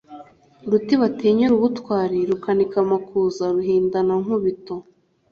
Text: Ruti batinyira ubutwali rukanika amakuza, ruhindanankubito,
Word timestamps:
Ruti 0.69 0.93
batinyira 1.01 1.51
ubutwali 1.55 2.17
rukanika 2.29 2.75
amakuza, 2.83 3.43
ruhindanankubito, 3.55 4.75